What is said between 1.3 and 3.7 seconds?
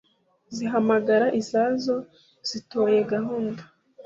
izazo, zitoye gahunda